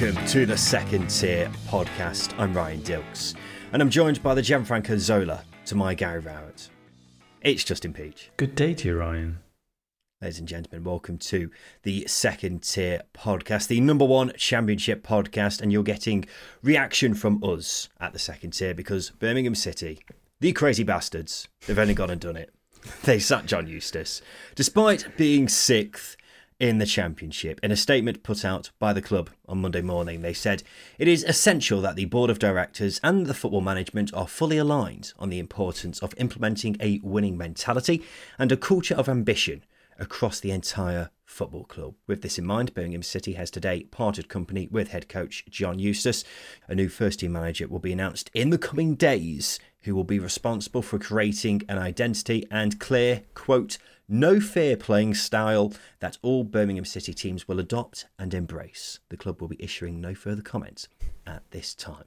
[0.00, 2.36] Welcome to the Second Tier Podcast.
[2.36, 3.36] I'm Ryan Dilks
[3.72, 6.68] and I'm joined by the Gianfranco Zola to my Gary Rowett.
[7.42, 8.32] It's Justin Peach.
[8.36, 9.38] Good day to you, Ryan.
[10.20, 11.48] Ladies and gentlemen, welcome to
[11.84, 16.26] the Second Tier Podcast, the number one championship podcast, and you're getting
[16.64, 20.00] reaction from us at the Second Tier because Birmingham City,
[20.40, 22.52] the crazy bastards, they've only gone and done it.
[23.04, 24.22] They sacked John Eustace,
[24.56, 26.16] despite being sixth
[26.60, 27.60] in the championship.
[27.62, 30.62] In a statement put out by the club on Monday morning, they said
[30.98, 35.12] it is essential that the board of directors and the football management are fully aligned
[35.18, 38.02] on the importance of implementing a winning mentality
[38.38, 39.64] and a culture of ambition
[39.98, 41.94] across the entire football club.
[42.06, 46.24] With this in mind, Birmingham City has today parted company with head coach John Eustace.
[46.68, 50.18] A new first team manager will be announced in the coming days who will be
[50.18, 56.84] responsible for creating an identity and clear, quote, no fear playing style that all Birmingham
[56.84, 59.00] City teams will adopt and embrace.
[59.08, 60.88] The club will be issuing no further comments
[61.26, 62.04] at this time.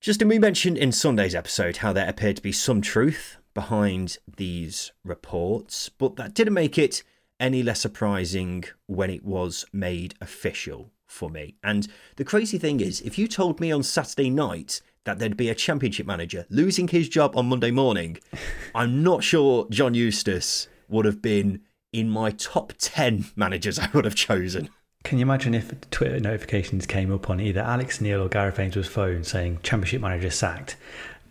[0.00, 4.92] Justin, we mentioned in Sunday's episode how there appeared to be some truth behind these
[5.04, 7.02] reports, but that didn't make it
[7.40, 11.56] any less surprising when it was made official for me.
[11.62, 15.48] And the crazy thing is, if you told me on Saturday night that there'd be
[15.48, 18.18] a championship manager losing his job on Monday morning,
[18.74, 21.60] I'm not sure John Eustace would have been
[21.92, 24.68] in my top 10 managers I would have chosen.
[25.04, 28.88] Can you imagine if Twitter notifications came up on either Alex Neil or Gareth Ainsworth's
[28.88, 30.76] phone saying Championship manager sacked?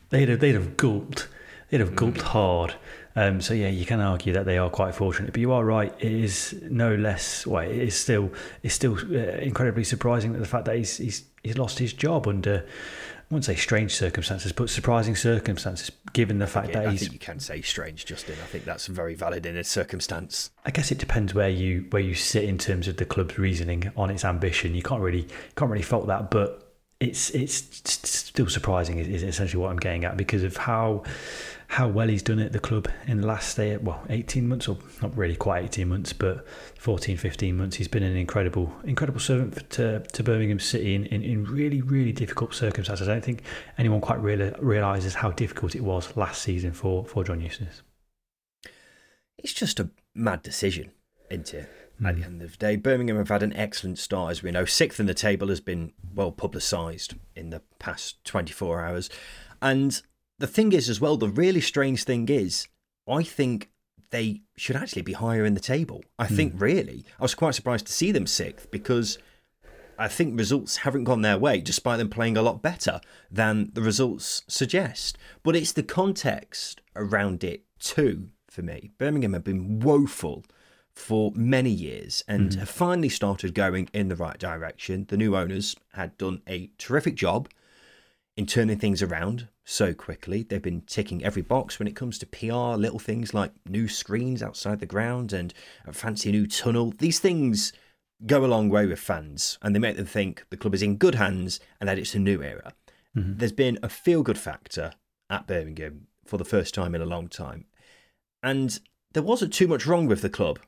[0.10, 1.28] They'd have, they'd have gulped.
[1.70, 2.76] They'd have gulped hard.
[3.16, 5.94] Um, so yeah, you can argue that they are quite fortunate, but you are right.
[6.00, 7.48] It is no less.
[7.48, 8.32] Well, it is still.
[8.62, 12.28] It's still uh, incredibly surprising that the fact that he's he's he's lost his job
[12.28, 12.66] under.
[13.34, 17.00] I wouldn't say strange circumstances, but surprising circumstances, given the fact Yeah, that I he's.
[17.00, 18.36] think you can say strange, Justin.
[18.44, 20.52] I think that's very valid in this circumstance.
[20.68, 23.92] I guess it depends where you where you sit in terms of the club's reasoning
[23.98, 24.76] on its ambition.
[24.76, 27.56] You can't really can't really fault that, but it's it's
[27.98, 29.00] still surprising.
[29.00, 31.02] Is, is essentially what I'm getting at because of how
[31.74, 34.78] how well he's done at the club in the last say well 18 months or
[35.02, 36.48] not really quite 18 months but
[36.78, 41.08] 14 15 months he's been an incredible incredible servant for, to, to Birmingham City in,
[41.08, 43.42] in, in really really difficult circumstances I don't think
[43.80, 47.82] anyone quite really realises how difficult it was last season for, for John Eustace
[49.40, 50.92] It's just a mad decision,
[51.32, 51.70] isn't it?
[52.06, 52.20] At hmm.
[52.20, 54.66] the end of the day, Birmingham have had an excellent start, as we know.
[54.66, 59.10] Sixth in the table has been well publicised in the past 24 hours.
[59.62, 60.02] And
[60.44, 62.68] the thing is, as well, the really strange thing is,
[63.08, 63.70] I think
[64.10, 66.04] they should actually be higher in the table.
[66.20, 66.60] I think, hmm.
[66.60, 67.06] really.
[67.18, 69.18] I was quite surprised to see them sixth because
[69.98, 73.00] I think results haven't gone their way, despite them playing a lot better
[73.32, 75.18] than the results suggest.
[75.44, 78.92] But it's the context around it, too, for me.
[78.98, 80.44] Birmingham have been woeful
[80.92, 82.60] for many years and hmm.
[82.60, 85.06] have finally started going in the right direction.
[85.08, 87.48] The new owners had done a terrific job
[88.36, 90.44] in turning things around so quickly.
[90.44, 94.42] They've been ticking every box when it comes to PR, little things like new screens
[94.42, 95.54] outside the ground and
[95.86, 96.94] a fancy new tunnel.
[96.98, 97.74] These things
[98.26, 100.98] go a long way with fans and they make them think the club is in
[100.98, 102.74] good hands and that it's a new era.
[103.16, 103.38] Mm-hmm.
[103.38, 104.94] There's been a feel good factor
[105.30, 107.66] at Birmingham for the first time in a long time.
[108.42, 108.80] And
[109.14, 110.60] there wasn't too much wrong with the club.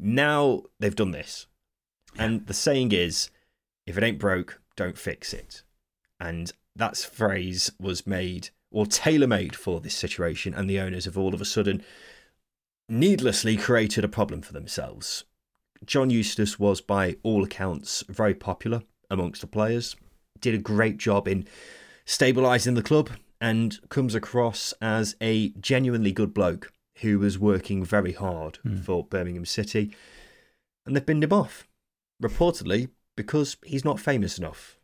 [0.00, 1.46] Now they've done this.
[2.16, 3.30] And the saying is
[3.86, 5.62] if it ain't broke, don't fix it.
[6.20, 10.54] And that phrase was made or tailor made for this situation.
[10.54, 11.82] And the owners have all of a sudden
[12.88, 15.24] needlessly created a problem for themselves.
[15.84, 19.94] John Eustace was, by all accounts, very popular amongst the players,
[20.40, 21.46] did a great job in
[22.06, 23.10] stabilising the club,
[23.40, 28.76] and comes across as a genuinely good bloke who was working very hard hmm.
[28.76, 29.94] for Birmingham City.
[30.84, 31.68] And they've binned him off,
[32.22, 34.78] reportedly because he's not famous enough.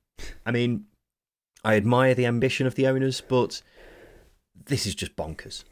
[0.47, 0.87] I mean,
[1.65, 3.63] I admire the ambition of the owners, but
[4.67, 5.65] this is just bonkers.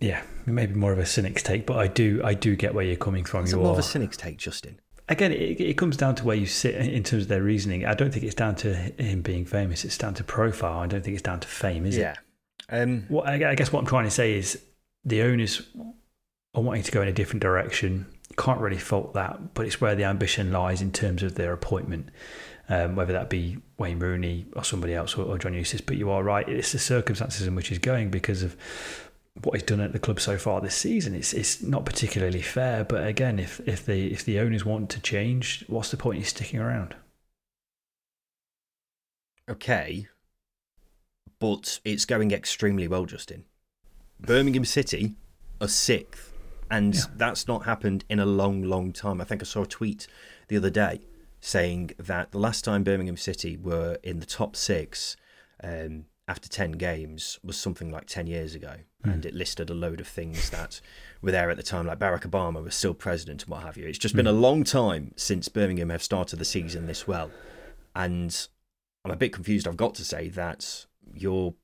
[0.00, 2.96] Yeah, maybe more of a cynic's take, but I do I do get where you're
[2.96, 3.42] coming from.
[3.44, 4.78] It's you more are of a cynic's take, Justin.
[5.08, 7.84] again, it, it comes down to where you sit in terms of their reasoning.
[7.84, 9.84] I don't think it's down to him being famous.
[9.84, 10.78] It's down to profile.
[10.78, 12.12] I don't think it's down to fame, is yeah.
[12.12, 12.18] it?
[12.70, 14.62] Um, What I I guess what I'm trying to say is
[15.04, 15.62] the owners
[16.54, 18.06] are wanting to go in a different direction.
[18.36, 22.10] Can't really fault that, but it's where the ambition lies in terms of their appointment,
[22.68, 25.80] um, whether that be Wayne Rooney or somebody else or, or John Eustace.
[25.80, 28.56] But you are right; it's the circumstances in which he's going because of
[29.42, 31.14] what he's done at the club so far this season.
[31.14, 32.84] It's it's not particularly fair.
[32.84, 36.24] But again, if if the if the owners want to change, what's the point in
[36.24, 36.94] sticking around?
[39.50, 40.06] okay,
[41.38, 43.44] but it's going extremely well, Justin.
[44.20, 45.14] Birmingham City
[45.60, 46.32] are sixth,
[46.70, 47.02] and Yeah.
[47.16, 49.20] that's not happened in a long, long time.
[49.20, 50.06] I think I saw a tweet
[50.48, 51.00] the other day
[51.40, 55.16] saying that the last time Birmingham City were in the top six
[55.62, 58.76] um, after 10 games was something like 10 years ago.
[59.04, 60.80] And it listed a load of things that
[61.22, 63.86] were there at the time, like Barack Obama was still president and what have you.
[63.86, 67.30] It's just been a long time since Birmingham have started the season this well.
[67.94, 68.48] And
[69.04, 71.54] I'm a bit confused, I've got to say, that you're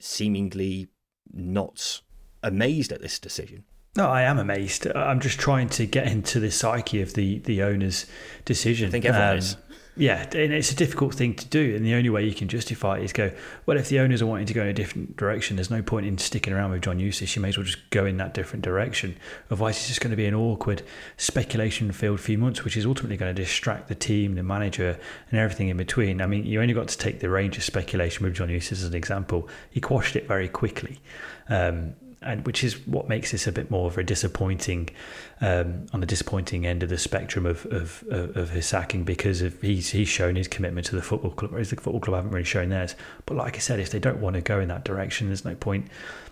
[0.00, 0.88] seemingly
[1.32, 2.02] not
[2.42, 3.64] amazed at this decision.
[3.94, 4.86] No, I am amazed.
[4.86, 8.06] I'm just trying to get into the psyche of the the owner's
[8.44, 8.88] decision.
[8.88, 9.56] I think everyone Um, is.
[9.94, 12.96] Yeah, and it's a difficult thing to do, and the only way you can justify
[12.96, 13.30] it is go.
[13.66, 16.06] Well, if the owners are wanting to go in a different direction, there's no point
[16.06, 17.36] in sticking around with John Eustace.
[17.36, 19.18] You may as well just go in that different direction.
[19.50, 20.80] Otherwise, it's just going to be an awkward
[21.18, 24.98] speculation-filled few months, which is ultimately going to distract the team, the manager,
[25.30, 26.22] and everything in between.
[26.22, 28.88] I mean, you only got to take the range of speculation with John Eustace as
[28.88, 29.46] an example.
[29.70, 31.00] He quashed it very quickly.
[31.50, 34.88] Um, and which is what makes this a bit more of a disappointing
[35.40, 39.42] um, on the disappointing end of the spectrum of of, of, of his sacking because
[39.42, 42.32] of he's he's shown his commitment to the football club, whereas the football club haven't
[42.32, 42.94] really shown theirs.
[43.26, 45.54] But like I said, if they don't want to go in that direction, there's no
[45.54, 45.88] point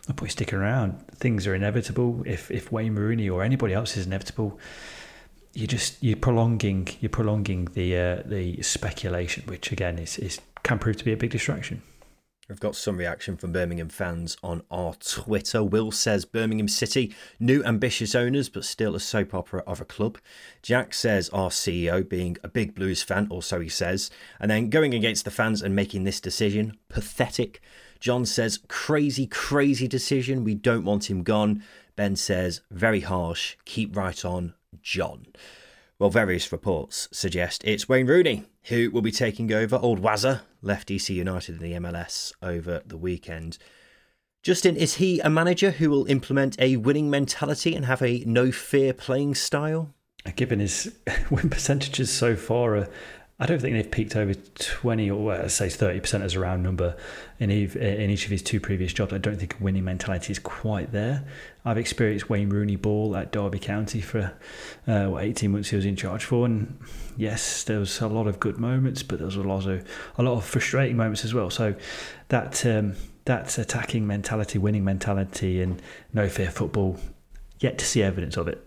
[0.08, 1.06] no point sticking around.
[1.12, 2.22] Things are inevitable.
[2.26, 4.58] If if Wayne Rooney or anybody else is inevitable,
[5.52, 10.78] you just you're prolonging you're prolonging the uh, the speculation, which again is is can
[10.78, 11.82] prove to be a big distraction.
[12.50, 15.62] We've got some reaction from Birmingham fans on our Twitter.
[15.62, 20.19] Will says Birmingham City, new ambitious owners, but still a soap opera of a club.
[20.61, 24.11] Jack says our CEO, being a big Blues fan, or so he says,
[24.41, 27.62] and then going against the fans and making this decision, pathetic.
[28.00, 30.43] John says, crazy, crazy decision.
[30.43, 31.62] We don't want him gone.
[31.94, 33.58] Ben says, very harsh.
[33.64, 35.26] Keep right on, John.
[36.00, 39.76] Well, various reports suggest it's Wayne Rooney who will be taking over.
[39.76, 43.58] Old Wazza left DC United in the MLS over the weekend.
[44.43, 48.50] Justin, is he a manager who will implement a winning mentality and have a no
[48.50, 49.94] fear playing style?
[50.37, 50.94] given his
[51.31, 52.87] win percentages so far, uh,
[53.42, 56.94] I don't think they've peaked over 20 or well, say 30% as a round number
[57.38, 59.14] in, each of his two previous jobs.
[59.14, 61.25] I don't think a winning mentality is quite there.
[61.64, 64.34] I've experienced Wayne Rooney ball at Derby County for
[64.87, 66.44] uh, what, 18 months he was in charge for.
[66.44, 66.78] And
[67.16, 69.88] yes, there was a lot of good moments, but there was a lot of,
[70.19, 71.48] a lot of frustrating moments as well.
[71.48, 71.75] So
[72.28, 72.94] that, um,
[73.25, 75.81] that attacking mentality, winning mentality, and
[76.12, 76.98] no fear football,
[77.58, 78.62] yet to see evidence of it.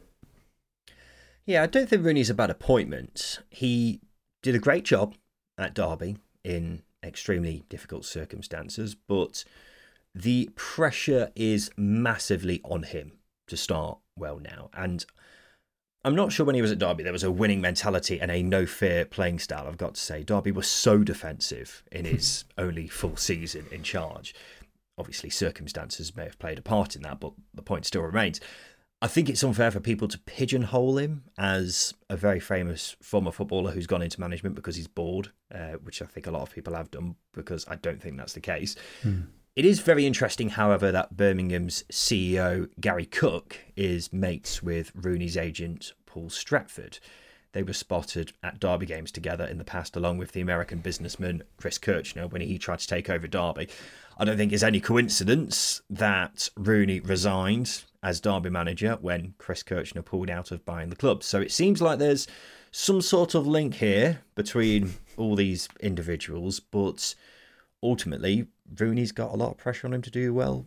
[1.45, 3.39] Yeah, I don't think Rooney's a bad appointment.
[3.51, 4.01] He
[4.43, 5.15] did a great job
[5.57, 9.43] at Derby in extremely difficult circumstances, but
[10.13, 13.13] the pressure is massively on him
[13.47, 14.69] to start well now.
[14.73, 15.03] And
[16.05, 18.43] I'm not sure when he was at Derby there was a winning mentality and a
[18.43, 19.67] no fear playing style.
[19.67, 24.35] I've got to say, Derby was so defensive in his only full season in charge.
[24.97, 28.39] Obviously, circumstances may have played a part in that, but the point still remains.
[29.03, 33.71] I think it's unfair for people to pigeonhole him as a very famous former footballer
[33.71, 36.73] who's gone into management because he's bored, uh, which I think a lot of people
[36.73, 38.77] have done because I don't think that's the case.
[39.57, 45.91] It is very interesting, however, that Birmingham's CEO, Gary Cook, is mates with Rooney's agent,
[46.05, 46.99] Paul Stretford.
[47.51, 51.43] They were spotted at Derby games together in the past, along with the American businessman
[51.57, 53.67] Chris Kirchner when he tried to take over Derby.
[54.17, 60.01] I don't think it's any coincidence that Rooney resigned as Derby manager when Chris Kirchner
[60.01, 61.23] pulled out of buying the club.
[61.23, 62.27] So it seems like there's
[62.71, 67.15] some sort of link here between all these individuals, but
[67.81, 70.65] ultimately, Rooney's got a lot of pressure on him to do well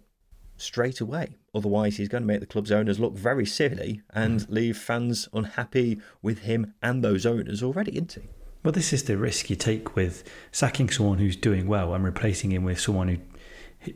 [0.57, 1.37] straight away.
[1.55, 4.51] Otherwise, he's going to make the club's owners look very silly and mm.
[4.51, 8.29] leave fans unhappy with him and those owners already, isn't he?
[8.63, 12.51] Well, this is the risk you take with sacking someone who's doing well and replacing
[12.53, 13.19] him with someone who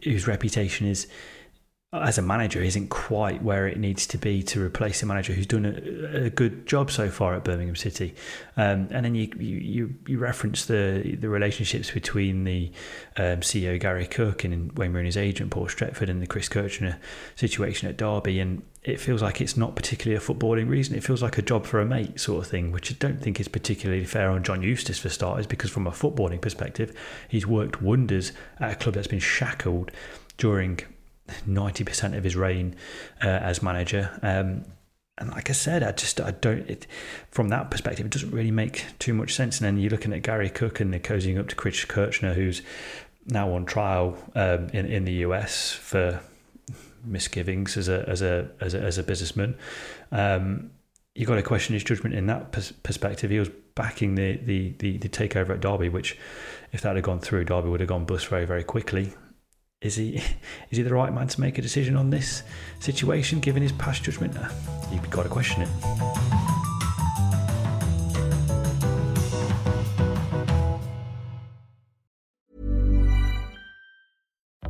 [0.04, 1.06] whose reputation is
[1.92, 5.47] as a manager isn't quite where it needs to be to replace a manager who's
[5.47, 8.14] done a, a good job so far at Birmingham City.
[8.56, 12.70] Um, and then you, you you reference the the relationships between the
[13.16, 16.97] um, CEO Gary Cook and Wayne Rooney's agent Paul Stretford and the Chris Kirchner
[17.35, 20.94] situation at Derby, and it feels like it's not particularly a footballing reason.
[20.94, 23.40] It feels like a job for a mate sort of thing, which I don't think
[23.40, 26.97] is particularly fair on John Eustace for starters, because from a footballing perspective,
[27.28, 28.30] he's worked wonders
[28.61, 29.90] at a club that's been shackled
[30.38, 30.78] during
[31.49, 32.76] 90% of his reign
[33.22, 34.10] uh, as manager.
[34.22, 34.64] Um,
[35.20, 36.68] and like I said, I just I don't.
[36.68, 36.87] It,
[37.30, 39.60] from that perspective, it doesn't really make too much sense.
[39.60, 42.62] And then you're looking at Gary Cook and they're cozying up to Chris Kirchner, who's
[43.26, 46.20] now on trial um, in in the US for
[47.04, 49.56] misgivings as a as a as a, as a businessman.
[50.10, 50.70] Um,
[51.14, 53.30] you got to question his judgment in that pers- perspective.
[53.30, 56.16] He was backing the, the the the takeover at Derby, which
[56.72, 59.12] if that had gone through, Derby would have gone bust very very quickly
[59.82, 60.16] is he
[60.70, 62.42] is he the right man to make a decision on this
[62.78, 64.37] situation given his past judgment?
[64.37, 64.49] Uh,
[64.92, 65.68] you've got to question it.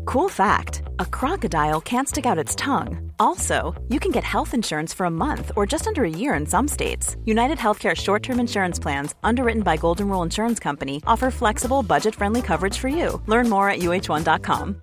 [0.06, 3.12] Cool fact a crocodile can't stick out its tongue.
[3.20, 6.46] Also, you can get health insurance for a month or just under a year in
[6.46, 7.16] some states.
[7.24, 12.14] United Healthcare short term insurance plans, underwritten by Golden Rule Insurance Company, offer flexible, budget
[12.16, 13.22] friendly coverage for you.
[13.26, 14.82] Learn more at uh1.com.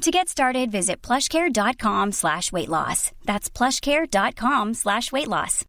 [0.00, 3.12] To get started, visit plushcare.com slash weight loss.
[3.26, 5.66] That's plushcare.com slash weight loss.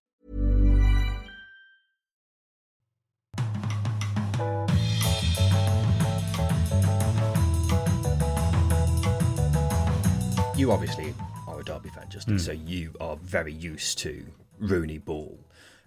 [10.55, 11.13] You obviously
[11.45, 12.39] are a Derby fan, Justin, mm.
[12.39, 14.25] so you are very used to
[14.59, 15.37] Rooney Ball.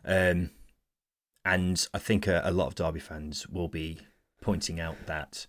[0.04, 0.50] Um,
[1.46, 4.00] and I think a, a lot of Derby fans will be
[4.42, 5.46] pointing out that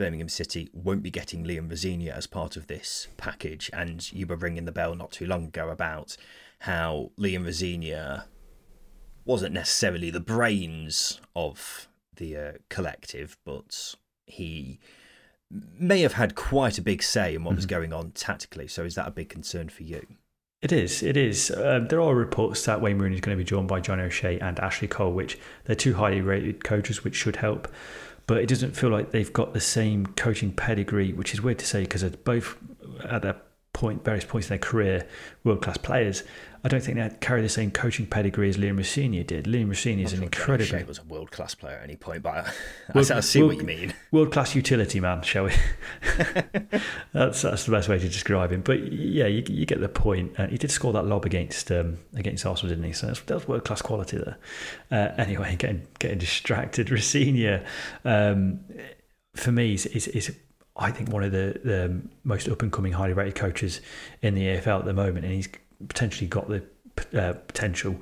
[0.00, 3.70] Birmingham City won't be getting Liam Rosenior as part of this package.
[3.72, 6.16] And you were ringing the bell not too long ago about
[6.60, 8.24] how Liam Rosenior
[9.26, 14.80] wasn't necessarily the brains of the uh, collective, but he
[15.50, 17.56] may have had quite a big say in what mm-hmm.
[17.56, 18.68] was going on tactically.
[18.68, 20.06] So is that a big concern for you?
[20.62, 21.02] It is.
[21.02, 21.50] It is.
[21.50, 24.38] Um, there are reports that Wayne Rooney is going to be joined by John O'Shea
[24.38, 27.66] and Ashley Cole, which they're two highly rated coaches, which should help
[28.30, 31.66] but it doesn't feel like they've got the same coaching pedigree, which is weird to
[31.66, 32.56] say because they're both
[33.04, 33.34] at their
[33.72, 35.06] point, various points in their career,
[35.44, 36.22] world class players.
[36.62, 39.46] I don't think they carry the same coaching pedigree as Liam Rosenior did.
[39.46, 40.76] Liam Rosenior is an incredible.
[40.76, 42.52] He was a world class player at any point, but I,
[42.94, 43.94] world, I see world, what you mean.
[44.10, 45.52] World class utility man, shall we?
[47.14, 48.60] that's that's the best way to describe him.
[48.60, 50.38] But yeah, you, you get the point.
[50.38, 52.92] Uh, he did score that lob against um, against Arsenal, didn't he?
[52.92, 54.36] So that's, that's world class quality there.
[54.90, 56.90] Uh, anyway, getting getting distracted.
[56.90, 57.64] Rosenior,
[58.04, 58.60] um,
[59.34, 60.36] for me, is, is, is
[60.80, 63.80] I think one of the, the most up and coming, highly rated coaches
[64.22, 65.48] in the EFL at the moment, and he's
[65.86, 66.62] potentially got the
[67.14, 67.96] uh, potential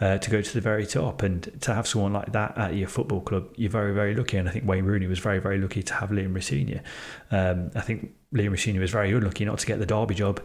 [0.00, 1.22] uh, to go to the very top.
[1.22, 4.36] And to have someone like that at your football club, you're very, very lucky.
[4.36, 6.82] And I think Wayne Rooney was very, very lucky to have Liam Rosenior.
[7.30, 10.40] Um, I think Liam Rosenior was very unlucky not to get the Derby job.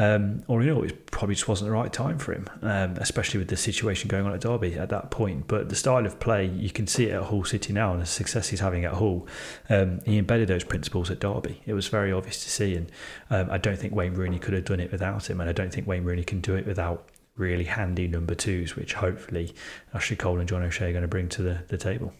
[0.00, 3.36] Um, or you know, it probably just wasn't the right time for him, um, especially
[3.36, 5.46] with the situation going on at Derby at that point.
[5.46, 8.06] But the style of play, you can see it at Hull City now, and the
[8.06, 9.26] success he's having at Hull,
[9.68, 11.60] um, he embedded those principles at Derby.
[11.66, 12.90] It was very obvious to see, and
[13.28, 15.70] um, I don't think Wayne Rooney could have done it without him, and I don't
[15.70, 19.54] think Wayne Rooney can do it without really handy number twos, which hopefully
[19.92, 22.14] Ashley Cole and John O'Shea are going to bring to the, the table.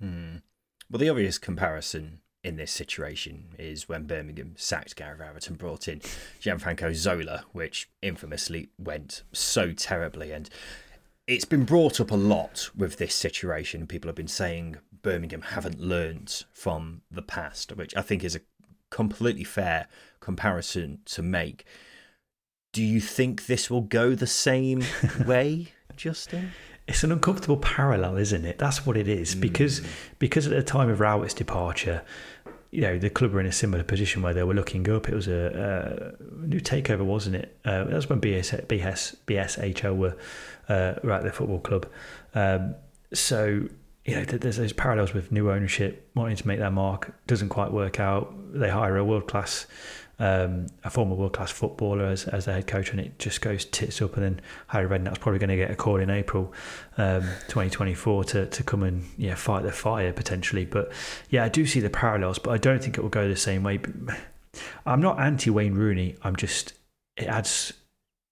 [0.00, 0.36] Hmm.
[0.88, 5.88] Well, the obvious comparison in this situation is when Birmingham sacked Gary Rowett and brought
[5.88, 6.00] in
[6.40, 10.30] Gianfranco Zola, which infamously went so terribly.
[10.30, 10.50] And
[11.26, 13.86] it's been brought up a lot with this situation.
[13.86, 18.40] People have been saying Birmingham haven't learned from the past, which I think is a
[18.90, 19.88] completely fair
[20.20, 21.64] comparison to make.
[22.72, 24.82] Do you think this will go the same
[25.26, 26.52] way, Justin?
[26.86, 28.58] It's an uncomfortable parallel, isn't it?
[28.58, 29.34] That's what it is.
[29.34, 29.86] Because mm.
[30.18, 32.02] because at the time of Rowett's departure,
[32.74, 35.08] you know, the club were in a similar position where they were looking up.
[35.08, 37.56] It was a, a new takeover, wasn't it?
[37.64, 39.14] Uh, that was when BS, BS,
[39.96, 40.16] were,
[40.68, 41.86] uh, at the football club.
[42.34, 42.74] Um,
[43.12, 43.68] so,
[44.04, 47.70] you know, there's those parallels with new ownership wanting to make their mark, doesn't quite
[47.70, 48.34] work out.
[48.52, 49.66] They hire a world class
[50.18, 53.64] um, a former world class footballer as, as their head coach, and it just goes
[53.64, 54.16] tits up.
[54.16, 56.52] And then Harry Redknapp's probably going to get a call in April
[56.96, 60.64] um, 2024 to, to come and yeah fight the fire potentially.
[60.64, 60.92] But
[61.30, 63.62] yeah, I do see the parallels, but I don't think it will go the same
[63.62, 63.80] way.
[64.86, 66.16] I'm not anti Wayne Rooney.
[66.22, 66.74] I'm just
[67.16, 67.72] it adds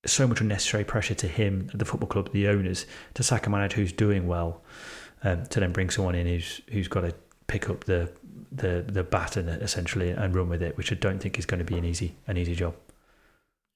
[0.06, 3.76] so much unnecessary pressure to him, the football club, the owners, to sack a manager
[3.76, 4.62] who's doing well,
[5.22, 7.14] um, to then bring someone in who's who's got to
[7.46, 8.10] pick up the
[8.54, 11.64] the the baton essentially and run with it, which I don't think is going to
[11.64, 12.75] be an easy an easy job.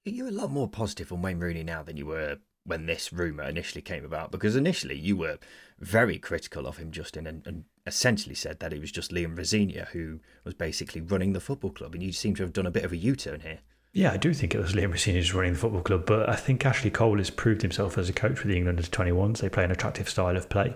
[0.05, 3.43] You're a lot more positive on Wayne Rooney now than you were when this rumor
[3.43, 5.37] initially came about, because initially you were
[5.79, 9.87] very critical of him, Justin, and, and essentially said that it was just Liam Rosenior
[9.93, 12.83] who was basically running the football club, and you seem to have done a bit
[12.83, 13.59] of a U-turn here.
[13.93, 16.35] Yeah, I do think it was Liam Rosenior who's running the football club, but I
[16.35, 19.39] think Ashley Cole has proved himself as a coach for the England under 21s.
[19.39, 20.75] They play an attractive style of play.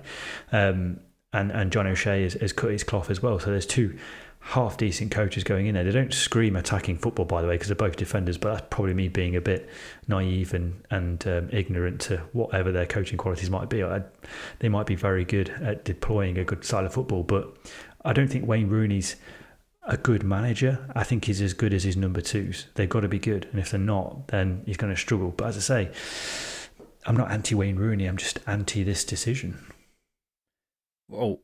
[0.52, 1.02] Um,
[1.34, 3.40] and, and John O'Shea has, has cut his cloth as well.
[3.40, 3.98] So there's two
[4.42, 5.84] half decent coaches going in there.
[5.84, 8.38] They don't scream attacking football, by the way, because they're both defenders.
[8.38, 9.70] But that's probably me being a bit
[10.08, 13.84] naive and and um, ignorant to whatever their coaching qualities might be.
[13.84, 14.02] I,
[14.60, 17.56] they might be very good at deploying a good style of football, but
[18.04, 19.16] I don't think Wayne Rooney's
[19.84, 20.88] a good manager.
[20.96, 22.68] I think he's as good as his number twos.
[22.76, 25.30] They've got to be good, and if they're not, then he's going to struggle.
[25.30, 25.92] But as I say,
[27.06, 28.06] I'm not anti Wayne Rooney.
[28.06, 29.71] I'm just anti this decision.
[31.12, 31.42] Well,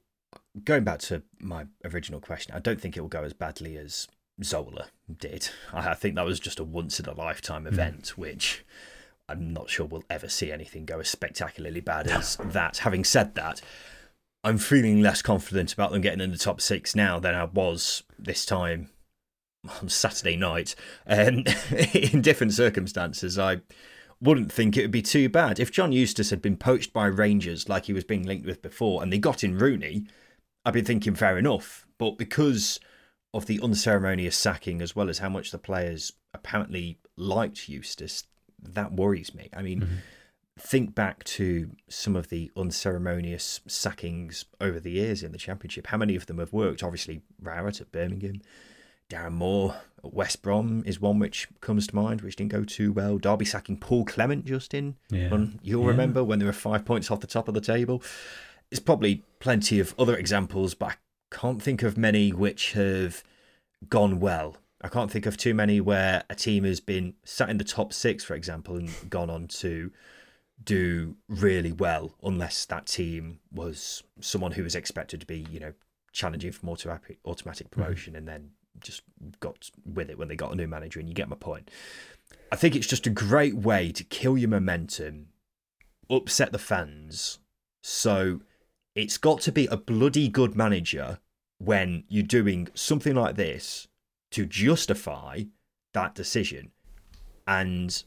[0.64, 4.08] going back to my original question, I don't think it will go as badly as
[4.44, 4.88] Zola
[5.20, 5.50] did.
[5.74, 7.74] I think that was just a once in a lifetime hmm.
[7.74, 8.18] event, mm.
[8.18, 8.66] which
[9.30, 12.78] I'm not sure we'll ever see anything go as spectacularly bad as that.
[12.78, 13.62] Having said that,
[14.44, 18.04] I'm feeling less confident about them getting in the top six now than I was
[18.18, 18.90] this time
[19.82, 20.76] on Saturday night.
[21.06, 21.48] And
[21.94, 23.58] in different circumstances, I
[24.22, 25.60] wouldn't think it would be too bad.
[25.60, 29.02] If John Eustace had been poached by Rangers like he was being linked with before
[29.02, 30.06] and they got in Rooney,
[30.66, 31.86] I'd be thinking fair enough.
[31.98, 32.80] But because
[33.34, 38.24] of the unceremonious sacking as well as how much the players apparently liked Eustace,
[38.62, 39.50] that worries me.
[39.56, 39.96] I mean, mm-hmm
[40.60, 45.88] think back to some of the unceremonious sackings over the years in the Championship.
[45.88, 46.84] How many of them have worked?
[46.84, 48.42] Obviously, Rowett at Birmingham.
[49.10, 52.92] Darren Moore at West Brom is one which comes to mind, which didn't go too
[52.92, 53.18] well.
[53.18, 54.98] Derby sacking Paul Clement, Justin.
[55.10, 55.46] Yeah.
[55.62, 55.90] You'll yeah.
[55.90, 58.02] remember when there were five points off the top of the table.
[58.70, 60.96] There's probably plenty of other examples, but I
[61.32, 63.24] can't think of many which have
[63.90, 64.58] gone well.
[64.82, 67.94] I can't think of too many where a team has been sat in the top
[67.94, 69.92] six, for example, and gone on to
[70.64, 75.74] do really well unless that team was someone who was expected to be, you know,
[76.12, 77.82] challenging for more automatic mm-hmm.
[77.82, 78.18] promotion mm-hmm.
[78.18, 79.02] and then just
[79.40, 81.70] got with it when they got a new manager and you get my point.
[82.52, 85.28] I think it's just a great way to kill your momentum,
[86.10, 87.40] upset the fans.
[87.82, 88.42] So
[88.96, 91.20] it's got to be a bloody good manager
[91.58, 93.88] when you're doing something like this
[94.32, 95.44] to justify
[95.94, 96.72] that decision.
[97.48, 98.04] And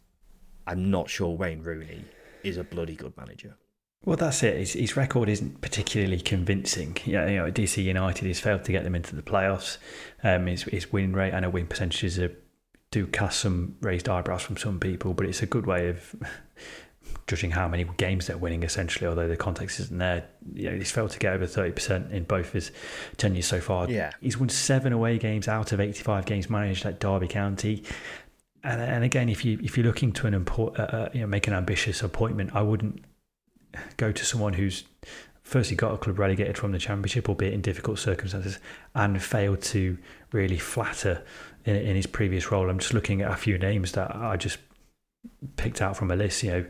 [0.66, 2.04] I'm not sure Wayne Rooney
[2.42, 3.56] is a bloody good manager.
[4.04, 4.56] Well, that's it.
[4.56, 6.96] His, his record isn't particularly convincing.
[7.04, 9.76] Yeah, you know, DC United has failed to get them into the playoffs.
[10.22, 12.34] Um, his, his win rate and a win percentages are,
[12.90, 16.14] do cast some raised eyebrows from some people, but it's a good way of
[17.26, 18.62] judging how many games they're winning.
[18.62, 22.10] Essentially, although the context isn't there, you know, he's failed to get over thirty percent
[22.10, 22.72] in both his
[23.18, 23.88] tenures so far.
[23.88, 27.84] Yeah, he's won seven away games out of eighty-five games managed at Derby County
[28.62, 31.26] and and again, if you if you're looking to an import, uh, uh, you know,
[31.26, 33.04] make an ambitious appointment, I wouldn't
[33.96, 34.84] go to someone who's
[35.42, 38.58] firstly got a club relegated from the championship, albeit in difficult circumstances,
[38.94, 39.98] and failed to
[40.32, 41.24] really flatter
[41.64, 42.70] in, in his previous role.
[42.70, 44.58] I'm just looking at a few names that I just
[45.56, 46.42] picked out from a list.
[46.42, 46.66] You know,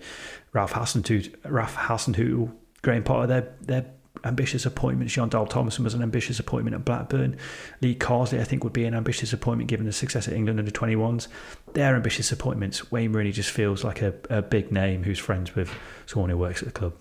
[0.52, 3.86] Ralph Hasenhüttl, Ralph Hasenhüttl, Graham Potter, they're they're
[4.24, 5.14] ambitious appointments.
[5.14, 7.36] Jon Dahl Tomasson was an ambitious appointment at Blackburn.
[7.80, 10.70] Lee Carsley, I think, would be an ambitious appointment given the success at England under
[10.70, 11.28] 21s.
[11.72, 12.90] They're ambitious appointments.
[12.90, 15.70] Wayne Rooney just feels like a, a big name who's friends with
[16.06, 16.94] someone who works at the club.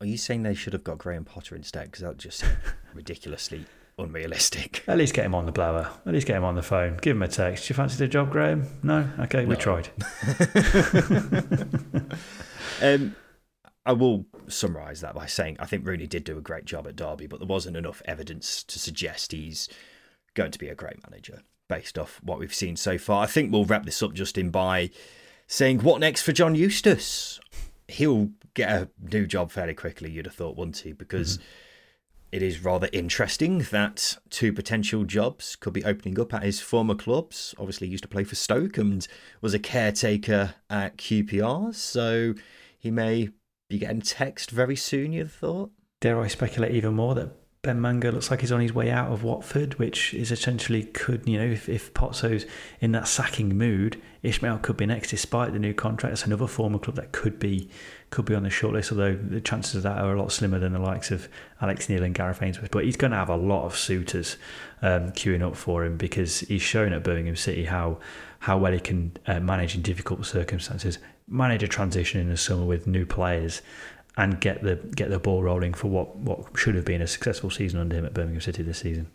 [0.00, 1.86] Are you saying they should have got Graham Potter instead?
[1.86, 2.44] Because that just
[2.94, 3.64] ridiculously
[3.98, 4.84] unrealistic.
[4.86, 5.90] At least get him on the blower.
[6.06, 6.98] At least get him on the phone.
[6.98, 7.66] Give him a text.
[7.66, 8.64] Do you fancy the job, Graham?
[8.82, 9.08] No?
[9.20, 9.48] Okay, no.
[9.48, 9.88] we tried.
[12.82, 13.16] um,
[13.88, 16.94] I will summarise that by saying I think Rooney did do a great job at
[16.94, 19.66] Derby, but there wasn't enough evidence to suggest he's
[20.34, 23.22] going to be a great manager based off what we've seen so far.
[23.24, 24.90] I think we'll wrap this up, Justin, by
[25.46, 27.40] saying what next for John Eustace?
[27.88, 30.92] He'll get a new job fairly quickly, you'd have thought, wouldn't he?
[30.92, 31.46] Because mm-hmm.
[32.32, 36.94] it is rather interesting that two potential jobs could be opening up at his former
[36.94, 37.54] clubs.
[37.58, 39.08] Obviously, he used to play for Stoke and
[39.40, 42.34] was a caretaker at QPR, so
[42.78, 43.30] he may
[43.68, 45.70] be getting text very soon, you'd have thought?
[46.00, 49.10] Dare I speculate even more that Ben Manga looks like he's on his way out
[49.10, 52.46] of Watford, which is essentially could, you know, if, if Pozzo's
[52.80, 56.12] in that sacking mood, Ishmael could be next despite the new contract.
[56.12, 57.68] It's another former club that could be
[58.10, 60.72] could be on the shortlist, although the chances of that are a lot slimmer than
[60.72, 61.28] the likes of
[61.60, 62.70] Alex Neil and Gareth Ainsworth.
[62.70, 64.36] But he's going to have a lot of suitors
[64.80, 67.98] um, queuing up for him because he's shown at Birmingham City how
[68.38, 72.64] how well he can uh, manage in difficult circumstances, manage a transition in the summer
[72.64, 73.62] with new players,
[74.16, 77.50] and get the get the ball rolling for what, what should have been a successful
[77.50, 79.08] season under him at Birmingham City this season.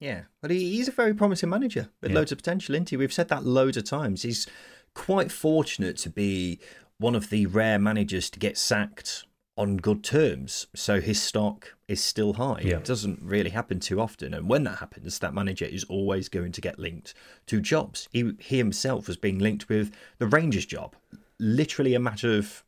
[0.00, 2.16] Yeah, but he, he's a very promising manager with Yeah.
[2.18, 2.96] loads of potential, isn't he?
[2.96, 4.22] We've said that loads of times.
[4.22, 4.46] He's
[4.94, 6.58] quite fortunate to be
[6.98, 9.24] one of the rare managers to get sacked
[9.56, 10.66] on good terms.
[10.74, 12.62] So his stock is still high.
[12.64, 12.78] Yeah.
[12.78, 14.32] It doesn't really happen too often.
[14.34, 17.14] And when that happens, that manager is always going to get linked
[17.46, 18.08] to jobs.
[18.12, 20.96] He, he himself was being linked with the Rangers job
[21.42, 22.64] literally a matter of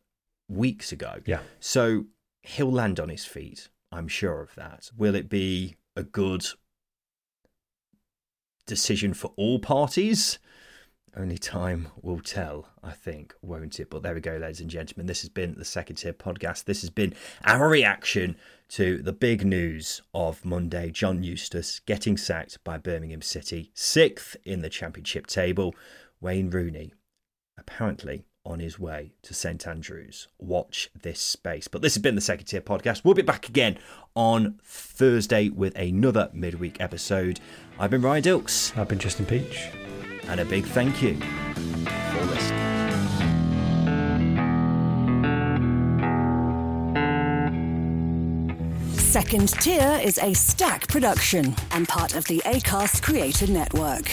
[0.48, 1.20] weeks ago.
[1.24, 1.40] Yeah.
[1.60, 2.06] So
[2.42, 3.68] he'll land on his feet.
[3.92, 4.90] I'm sure of that.
[4.96, 6.44] Will it be a good
[8.66, 10.38] decision for all parties?
[11.16, 13.88] Only time will tell, I think, won't it?
[13.88, 15.06] But there we go, ladies and gentlemen.
[15.06, 16.64] This has been the Second Tier Podcast.
[16.64, 18.34] This has been our reaction
[18.70, 20.90] to the big news of Monday.
[20.90, 25.72] John Eustace getting sacked by Birmingham City, sixth in the Championship table.
[26.20, 26.92] Wayne Rooney
[27.56, 30.28] apparently on his way to St Andrews.
[30.38, 31.68] Watch this space.
[31.68, 33.02] But this has been the Second Tier Podcast.
[33.04, 33.78] We'll be back again
[34.14, 37.40] on Thursday with another midweek episode.
[37.78, 39.68] I've been Ryan Dilks, I've been Justin Peach.
[40.28, 42.60] and a big thank you for listening.
[48.94, 54.12] Second Tier is a stack production and part of the ACAST Creator Network.